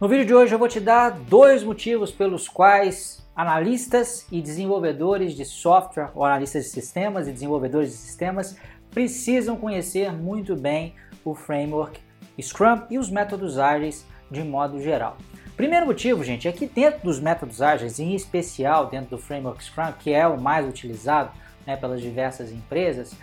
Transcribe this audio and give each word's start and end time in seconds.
No 0.00 0.06
vídeo 0.06 0.26
de 0.26 0.32
hoje 0.32 0.54
eu 0.54 0.60
vou 0.60 0.68
te 0.68 0.78
dar 0.78 1.10
dois 1.10 1.64
motivos 1.64 2.12
pelos 2.12 2.48
quais 2.48 3.28
analistas 3.34 4.24
e 4.30 4.40
desenvolvedores 4.40 5.34
de 5.34 5.44
software, 5.44 6.10
ou 6.14 6.24
analistas 6.24 6.66
de 6.66 6.70
sistemas 6.70 7.26
e 7.26 7.32
desenvolvedores 7.32 7.90
de 7.90 7.96
sistemas, 7.96 8.56
precisam 8.92 9.56
conhecer 9.56 10.12
muito 10.12 10.54
bem 10.54 10.94
o 11.24 11.34
framework 11.34 11.98
Scrum 12.40 12.82
e 12.88 12.96
os 12.96 13.10
métodos 13.10 13.58
ágeis 13.58 14.06
de 14.30 14.44
modo 14.44 14.80
geral. 14.80 15.16
Primeiro 15.56 15.86
motivo, 15.86 16.22
gente, 16.22 16.46
é 16.46 16.52
que 16.52 16.68
dentro 16.68 17.00
dos 17.02 17.18
métodos 17.18 17.60
ágeis, 17.60 17.98
em 17.98 18.14
especial 18.14 18.86
dentro 18.86 19.16
do 19.16 19.18
framework 19.18 19.64
Scrum, 19.64 19.90
que 19.98 20.12
é 20.12 20.28
o 20.28 20.40
mais 20.40 20.64
utilizado 20.68 21.32
né, 21.66 21.76
pelas 21.76 22.00
diversas 22.00 22.52
empresas, 22.52 23.16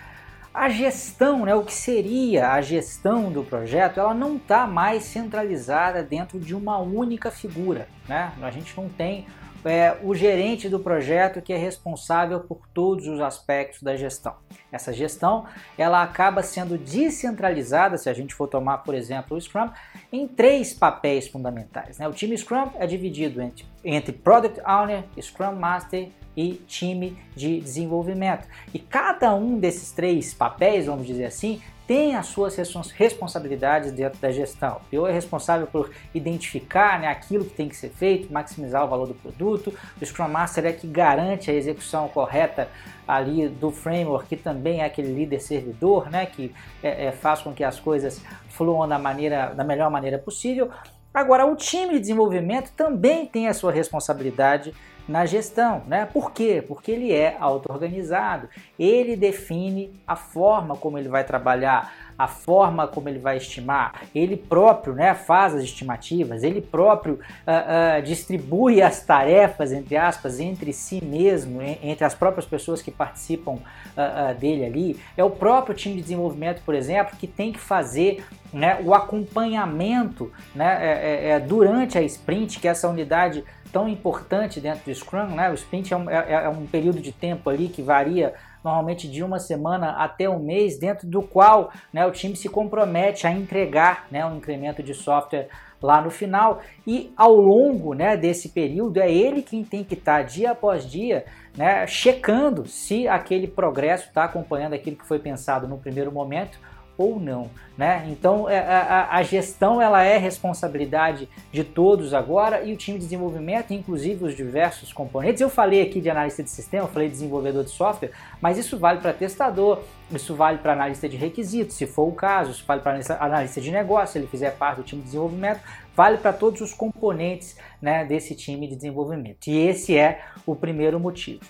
a 0.56 0.70
gestão, 0.70 1.46
né, 1.46 1.54
o 1.54 1.64
que 1.66 1.74
seria 1.74 2.54
a 2.54 2.62
gestão 2.62 3.30
do 3.30 3.44
projeto, 3.44 4.00
ela 4.00 4.14
não 4.14 4.38
está 4.38 4.66
mais 4.66 5.04
centralizada 5.04 6.02
dentro 6.02 6.40
de 6.40 6.56
uma 6.56 6.78
única 6.78 7.30
figura. 7.30 7.90
Né? 8.08 8.32
A 8.42 8.50
gente 8.50 8.76
não 8.78 8.88
tem 8.88 9.28
é, 9.66 9.98
o 10.02 10.16
gerente 10.16 10.70
do 10.70 10.80
projeto 10.80 11.42
que 11.42 11.52
é 11.52 11.58
responsável 11.58 12.40
por 12.40 12.62
todos 12.74 13.06
os 13.06 13.20
aspectos 13.20 13.84
da 13.84 13.98
gestão. 13.98 14.34
Essa 14.72 14.94
gestão 14.94 15.46
ela 15.78 16.02
acaba 16.02 16.42
sendo 16.42 16.78
descentralizada, 16.78 17.98
se 17.98 18.10
a 18.10 18.14
gente 18.14 18.34
for 18.34 18.48
tomar, 18.48 18.78
por 18.78 18.96
exemplo, 18.96 19.36
o 19.36 19.42
Scrum, 19.42 19.70
em 20.10 20.26
três 20.26 20.74
papéis 20.74 21.28
fundamentais. 21.28 21.98
Né? 21.98 22.08
O 22.08 22.14
time 22.14 22.38
Scrum 22.38 22.72
é 22.76 22.88
dividido 22.88 23.42
entre, 23.42 23.66
entre 23.84 24.14
Product 24.14 24.62
Owner, 24.66 25.04
Scrum 25.20 25.56
Master 25.56 26.10
e 26.36 26.54
time 26.68 27.18
de 27.36 27.60
desenvolvimento. 27.60 28.48
E 28.74 28.80
cada 28.80 29.34
um 29.36 29.60
desses 29.60 29.92
três 29.92 30.34
papéis, 30.34 30.86
vamos 30.86 31.08
dizer 31.08 31.26
assim, 31.26 31.62
tem 31.88 32.16
as 32.16 32.28
suas 32.28 32.58
responsabilidades 32.96 33.92
dentro 33.92 34.20
da 34.20 34.32
gestão. 34.32 34.78
O 34.78 34.90
PO 34.90 35.08
é 35.08 35.12
responsável 35.12 35.68
por 35.68 35.92
identificar 36.14 37.00
né, 37.00 37.08
aquilo 37.08 37.46
que 37.46 37.54
tem 37.54 37.70
que 37.70 37.76
ser 37.76 37.90
feito, 37.90 38.34
maximizar 38.34 38.84
o 38.84 38.88
valor 38.88 39.08
do 39.08 39.14
produto. 39.14 39.72
O 40.02 40.06
Scrum 40.06 40.28
Master 40.28 40.66
é 40.66 40.74
que 40.74 40.88
garante 40.88 41.52
a 41.52 41.54
execução 41.54 42.08
correta 42.08 42.70
ali 43.08 43.48
do 43.48 43.72
framework, 43.72 44.28
que 44.28 44.36
também 44.36 44.82
é 44.82 44.86
aquele 44.86 45.14
líder 45.14 45.40
servidor, 45.40 46.10
né, 46.10 46.26
que 46.26 46.54
é, 46.82 47.06
é, 47.06 47.12
faz 47.12 47.42
com 47.42 47.54
que 47.54 47.64
as 47.64 47.80
coisas 47.80 48.20
fluam 48.50 48.88
da, 48.88 48.98
maneira, 48.98 49.54
da 49.54 49.64
melhor 49.64 49.92
maneira 49.92 50.18
possível. 50.18 50.72
Agora, 51.14 51.46
o 51.46 51.56
time 51.56 51.94
de 51.94 52.00
desenvolvimento 52.00 52.72
também 52.72 53.28
tem 53.28 53.48
a 53.48 53.54
sua 53.54 53.72
responsabilidade 53.72 54.74
na 55.08 55.26
gestão, 55.26 55.84
né? 55.88 56.06
Por 56.06 56.32
quê? 56.32 56.64
Porque 56.68 56.92
ele 56.92 57.14
é 57.14 57.38
auto-organizado, 57.40 58.50
ele 58.78 59.16
define 59.16 59.94
a 60.06 60.16
forma 60.16 60.76
como 60.76 60.98
ele 60.98 61.10
vai 61.10 61.24
trabalhar, 61.24 61.94
a 62.18 62.28
forma 62.28 62.88
como 62.88 63.10
ele 63.10 63.20
vai 63.20 63.38
estimar, 63.38 64.04
ele 64.14 64.38
próprio 64.38 64.94
né, 64.94 65.14
faz 65.14 65.54
as 65.54 65.64
estimativas, 65.64 66.44
ele 66.44 66.62
próprio 66.62 67.16
uh, 67.16 68.00
uh, 68.00 68.02
distribui 68.02 68.82
as 68.82 69.04
tarefas, 69.04 69.72
entre 69.72 69.98
aspas, 69.98 70.40
entre 70.40 70.72
si 70.72 71.04
mesmo, 71.04 71.62
entre 71.62 72.06
as 72.06 72.16
próprias 72.16 72.46
pessoas 72.46 72.82
que 72.82 72.92
participam 72.92 73.54
uh, 73.54 74.34
dele 74.40 74.66
ali. 74.66 75.00
É 75.18 75.24
o 75.24 75.30
próprio 75.30 75.76
time 75.76 75.96
de 75.96 76.02
desenvolvimento, 76.02 76.62
por 76.66 76.74
exemplo, 76.74 77.18
que 77.18 77.28
tem 77.28 77.52
que 77.52 77.60
fazer 77.60 78.24
né, 78.54 78.80
o 78.84 78.94
acompanhamento 78.94 80.32
né, 80.54 80.78
é, 80.80 80.92
é, 80.92 81.30
é 81.32 81.40
durante 81.40 81.98
a 81.98 82.02
sprint, 82.02 82.60
que 82.60 82.68
é 82.68 82.72
essa 82.72 82.88
unidade 82.88 83.44
tão 83.76 83.90
importante 83.90 84.62
dentro 84.62 84.86
do 84.86 84.96
Scrum, 84.96 85.28
né? 85.36 85.50
O 85.52 85.54
sprint 85.54 85.94
é 85.94 85.98
um, 85.98 86.10
é, 86.10 86.46
é 86.46 86.50
um 86.50 86.66
período 86.66 87.02
de 87.02 87.12
tempo 87.12 87.50
ali 87.50 87.68
que 87.68 87.82
varia 87.82 88.34
normalmente 88.66 89.08
de 89.08 89.24
uma 89.24 89.38
semana 89.38 89.92
até 89.92 90.28
um 90.28 90.40
mês, 90.40 90.80
dentro 90.80 91.08
do 91.08 91.22
qual 91.22 91.72
né, 91.94 92.04
o 92.08 92.12
time 92.12 92.36
se 92.36 92.50
compromete 92.50 93.28
a 93.28 93.32
entregar 93.32 94.08
né, 94.10 94.26
um 94.26 94.38
incremento 94.38 94.82
de 94.82 94.96
software 94.96 95.50
lá 95.80 96.02
no 96.02 96.10
final. 96.10 96.62
E 96.86 97.14
ao 97.16 97.36
longo 97.36 97.94
né, 97.94 98.18
desse 98.18 98.50
período 98.50 99.00
é 99.00 99.12
ele 99.12 99.44
quem 99.44 99.64
tem 99.64 99.84
que 99.84 99.94
estar 99.94 100.18
tá, 100.18 100.24
dia 100.24 100.52
após 100.52 100.90
dia 100.90 101.26
né, 101.56 101.86
checando 101.86 102.66
se 102.66 103.08
aquele 103.08 103.48
progresso 103.48 104.08
está 104.08 104.24
acompanhando 104.24 104.74
aquilo 104.74 104.98
que 104.98 105.06
foi 105.06 105.20
pensado 105.20 105.68
no 105.68 105.78
primeiro 105.78 106.12
momento 106.12 106.60
ou 106.98 107.20
não, 107.20 107.50
né? 107.78 108.08
Então 108.10 108.50
é, 108.50 108.60
a, 108.60 109.18
a, 109.18 109.24
gestão 109.24 109.82
ela 109.82 110.04
é 110.04 110.18
responsabilidade 110.18 111.28
de 111.52 111.64
todos 111.64 112.14
agora 112.14 112.64
e 112.64 112.74
o 112.74 112.78
time 112.78 112.98
de 112.98 113.04
desenvolvimento, 113.04 113.74
inclusive 113.74 114.24
os 114.24 114.36
diversos 114.36 114.94
componentes. 114.94 115.42
Eu 115.42 115.50
falei 115.50 115.82
aqui 115.82 116.00
de 116.00 116.10
analista 116.10 116.42
de 116.42 116.50
sistema, 116.50 116.88
falei 116.88 117.10
de 117.10 117.16
desenvolvedor 117.16 117.64
de 117.64 117.72
software, 117.72 118.12
mas 118.40 118.58
isso 118.58 118.78
vale 118.78 119.02
para 119.02 119.12
testador, 119.12 119.82
isso 120.10 120.36
vale 120.36 120.60
para 120.60 120.72
analista 120.74 121.10
de 121.10 121.18
requisitos, 121.18 121.76
se 121.76 121.86
for 121.86 122.08
o 122.08 122.14
caso, 122.14 122.52
isso 122.52 122.64
vale 122.66 122.82
para 122.82 122.98
analista 123.20 123.60
de 123.60 123.72
negócio, 123.72 124.14
se 124.14 124.20
ele 124.20 124.28
fizer 124.28 124.52
parte 124.52 124.78
do 124.78 124.84
time 124.84 125.02
de 125.02 125.08
desenvolvimento, 125.08 125.60
vale 125.96 126.18
para 126.18 126.32
todos 126.32 126.62
os 126.62 126.74
componentes 126.74 127.58
né, 127.82 128.06
desse 128.06 128.36
time 128.36 128.68
de 128.68 128.76
desenvolvimento. 128.76 129.48
E 129.48 129.68
esse 129.68 129.98
é 129.98 130.22
o 130.46 130.56
primeiro 130.56 131.00
motivo. 131.00 131.42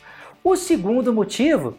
O 0.43 0.55
segundo 0.55 1.13
motivo 1.13 1.75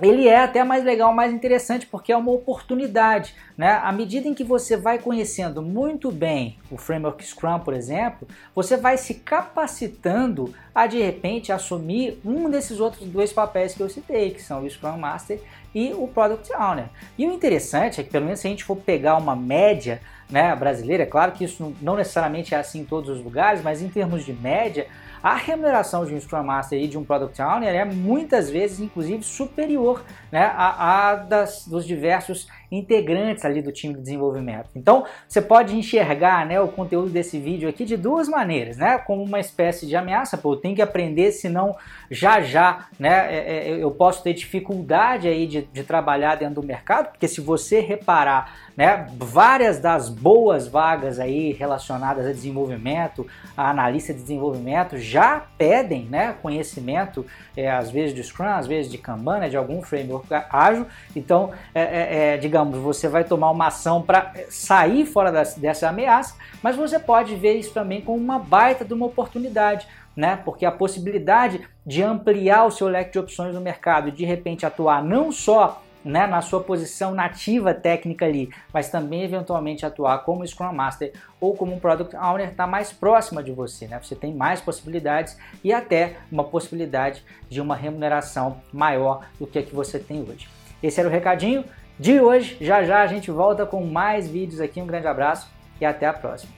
ele 0.00 0.28
é 0.28 0.38
até 0.38 0.62
mais 0.62 0.84
legal, 0.84 1.12
mais 1.12 1.32
interessante, 1.32 1.86
porque 1.86 2.12
é 2.12 2.16
uma 2.16 2.30
oportunidade. 2.30 3.34
Né? 3.56 3.80
À 3.82 3.90
medida 3.90 4.28
em 4.28 4.34
que 4.34 4.44
você 4.44 4.76
vai 4.76 4.98
conhecendo 4.98 5.60
muito 5.60 6.12
bem 6.12 6.56
o 6.70 6.76
framework 6.76 7.24
Scrum, 7.24 7.58
por 7.58 7.74
exemplo, 7.74 8.28
você 8.54 8.76
vai 8.76 8.96
se 8.96 9.14
capacitando 9.14 10.54
a 10.72 10.86
de 10.86 11.00
repente 11.02 11.50
assumir 11.50 12.20
um 12.24 12.48
desses 12.48 12.78
outros 12.78 13.08
dois 13.08 13.32
papéis 13.32 13.74
que 13.74 13.82
eu 13.82 13.90
citei, 13.90 14.30
que 14.30 14.40
são 14.40 14.62
o 14.62 14.70
Scrum 14.70 14.96
Master 14.96 15.40
e 15.74 15.92
o 15.92 16.06
Product 16.06 16.52
Owner. 16.54 16.86
E 17.16 17.26
o 17.26 17.32
interessante 17.32 18.00
é 18.00 18.04
que, 18.04 18.10
pelo 18.10 18.24
menos 18.24 18.40
se 18.40 18.46
a 18.46 18.50
gente 18.50 18.64
for 18.64 18.76
pegar 18.76 19.16
uma 19.16 19.34
média 19.34 20.00
né, 20.30 20.54
brasileira, 20.54 21.04
é 21.04 21.06
claro 21.06 21.32
que 21.32 21.44
isso 21.44 21.74
não 21.80 21.96
necessariamente 21.96 22.54
é 22.54 22.58
assim 22.58 22.80
em 22.80 22.84
todos 22.84 23.08
os 23.08 23.22
lugares, 23.22 23.62
mas 23.62 23.80
em 23.80 23.88
termos 23.88 24.24
de 24.24 24.32
média, 24.32 24.86
a 25.22 25.34
remuneração 25.34 26.04
de 26.04 26.14
um 26.14 26.20
Scrum 26.20 26.42
Master 26.42 26.80
e 26.80 26.86
de 26.86 26.96
um 26.96 27.04
Product 27.04 27.40
Owner 27.40 27.74
é 27.74 27.84
muitas 27.84 28.48
vezes, 28.48 28.78
inclusive, 28.78 29.22
superior 29.24 30.04
né, 30.30 30.52
a, 30.54 31.10
a 31.10 31.14
das, 31.16 31.66
dos 31.66 31.86
diversos 31.86 32.46
integrantes 32.70 33.44
ali 33.44 33.62
do 33.62 33.72
time 33.72 33.94
de 33.94 34.00
desenvolvimento. 34.00 34.68
Então, 34.74 35.04
você 35.26 35.40
pode 35.40 35.76
enxergar 35.76 36.46
né, 36.46 36.60
o 36.60 36.68
conteúdo 36.68 37.10
desse 37.10 37.38
vídeo 37.38 37.68
aqui 37.68 37.84
de 37.84 37.96
duas 37.96 38.28
maneiras, 38.28 38.76
né? 38.76 38.98
Como 38.98 39.22
uma 39.22 39.40
espécie 39.40 39.86
de 39.86 39.96
ameaça, 39.96 40.36
pô, 40.36 40.52
eu 40.52 40.56
tenho 40.56 40.74
que 40.74 40.82
aprender, 40.82 41.32
senão 41.32 41.76
já 42.10 42.40
já 42.40 42.86
né, 42.98 43.34
é, 43.34 43.70
é, 43.70 43.82
eu 43.82 43.90
posso 43.90 44.22
ter 44.22 44.32
dificuldade 44.32 45.28
aí 45.28 45.46
de, 45.46 45.62
de 45.62 45.82
trabalhar 45.82 46.36
dentro 46.36 46.56
do 46.56 46.66
mercado, 46.66 47.10
porque 47.10 47.28
se 47.28 47.40
você 47.40 47.80
reparar, 47.80 48.54
né, 48.76 49.06
várias 49.16 49.80
das 49.80 50.08
boas 50.08 50.68
vagas 50.68 51.18
aí 51.18 51.52
relacionadas 51.52 52.26
a 52.26 52.32
desenvolvimento, 52.32 53.26
a 53.56 53.70
analista 53.70 54.14
de 54.14 54.20
desenvolvimento, 54.20 54.96
já 54.96 55.42
pedem 55.58 56.04
né, 56.04 56.34
conhecimento, 56.40 57.26
é, 57.56 57.70
às 57.70 57.90
vezes 57.90 58.14
de 58.14 58.22
Scrum, 58.22 58.46
às 58.46 58.66
vezes 58.66 58.90
de 58.90 58.98
Kanban, 58.98 59.40
né, 59.40 59.48
de 59.48 59.56
algum 59.56 59.82
framework 59.82 60.28
ágil. 60.50 60.86
Então, 61.14 61.50
é, 61.74 61.82
é, 61.82 62.34
é 62.34 62.38
digamos, 62.58 62.78
você 62.78 63.08
vai 63.08 63.24
tomar 63.24 63.50
uma 63.50 63.68
ação 63.68 64.02
para 64.02 64.32
sair 64.48 65.06
fora 65.06 65.30
dessa 65.56 65.88
ameaça, 65.88 66.34
mas 66.62 66.76
você 66.76 66.98
pode 66.98 67.34
ver 67.36 67.54
isso 67.54 67.72
também 67.72 68.00
como 68.00 68.18
uma 68.18 68.38
baita 68.38 68.84
de 68.84 68.92
uma 68.92 69.06
oportunidade. 69.06 69.86
Né? 70.16 70.36
Porque 70.44 70.66
a 70.66 70.72
possibilidade 70.72 71.60
de 71.86 72.02
ampliar 72.02 72.64
o 72.64 72.72
seu 72.72 72.88
leque 72.88 73.12
de 73.12 73.20
opções 73.20 73.54
no 73.54 73.60
mercado 73.60 74.10
de 74.10 74.24
repente 74.24 74.66
atuar 74.66 75.00
não 75.00 75.30
só 75.30 75.80
né, 76.04 76.26
na 76.26 76.40
sua 76.40 76.60
posição 76.60 77.14
nativa 77.14 77.72
técnica 77.72 78.24
ali, 78.24 78.50
mas 78.72 78.90
também 78.90 79.22
eventualmente 79.22 79.86
atuar 79.86 80.18
como 80.24 80.44
Scrum 80.44 80.72
Master 80.72 81.12
ou 81.40 81.54
como 81.54 81.72
um 81.72 81.78
Product 81.78 82.16
Owner 82.16 82.48
está 82.48 82.66
mais 82.66 82.92
próxima 82.92 83.42
de 83.44 83.52
você, 83.52 83.86
né? 83.86 84.00
Você 84.02 84.16
tem 84.16 84.32
mais 84.34 84.60
possibilidades 84.60 85.36
e 85.62 85.72
até 85.72 86.16
uma 86.32 86.44
possibilidade 86.44 87.22
de 87.48 87.60
uma 87.60 87.76
remuneração 87.76 88.60
maior 88.72 89.26
do 89.38 89.46
que 89.46 89.58
a 89.58 89.62
que 89.62 89.74
você 89.74 89.98
tem 89.98 90.22
hoje. 90.22 90.48
Esse 90.82 90.98
era 91.00 91.08
o 91.08 91.12
recadinho 91.12 91.64
de 91.98 92.20
hoje. 92.20 92.56
Já 92.60 92.82
já 92.84 93.02
a 93.02 93.06
gente 93.06 93.30
volta 93.30 93.66
com 93.66 93.84
mais 93.84 94.28
vídeos 94.28 94.60
aqui. 94.60 94.80
Um 94.80 94.86
grande 94.86 95.06
abraço 95.06 95.50
e 95.80 95.84
até 95.84 96.06
a 96.06 96.12
próxima. 96.12 96.52